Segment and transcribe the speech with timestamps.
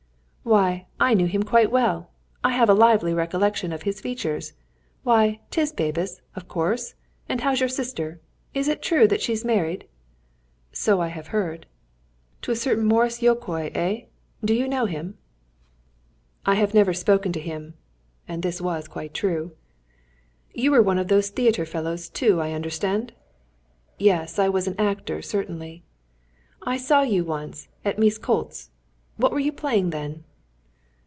[0.43, 2.09] "Why, I knew him quite well!
[2.43, 4.53] I have a lively recollection of his features.
[5.03, 6.95] Why, 'tis Bebus, of course!
[7.29, 8.19] And how's your sister?
[8.53, 9.87] Is it true that she's married?"
[10.73, 11.67] "So I have heard."
[12.41, 14.05] "To a certain Maurus Jókai, eh?
[14.43, 15.15] Do you know him?"
[16.43, 17.75] "I have never spoken to him."
[18.27, 19.55] (And this was quite true.)
[20.53, 23.13] "You were one of those theatre fellows, too, I understand?"
[23.99, 25.83] "Yes, I was an actor, certainly."
[26.63, 28.71] "I saw you once at Miskolcz.
[29.17, 30.23] What were you playing then?"